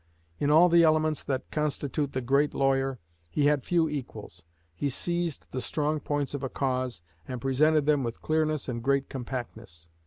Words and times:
In 0.39 0.49
all 0.49 0.67
the 0.67 0.81
elements 0.81 1.23
that 1.25 1.51
constitute 1.51 2.13
the 2.13 2.21
great 2.21 2.55
lawyer, 2.55 2.97
he 3.29 3.45
had 3.45 3.63
few 3.63 3.87
equals. 3.87 4.41
He 4.73 4.89
seized 4.89 5.45
the 5.51 5.61
strong 5.61 5.99
points 5.99 6.33
of 6.33 6.41
a 6.41 6.49
cause, 6.49 7.03
and 7.27 7.39
presented 7.39 7.85
them 7.85 8.03
with 8.03 8.19
clearness 8.23 8.67
and 8.67 8.81
great 8.81 9.09
compactness. 9.09 9.89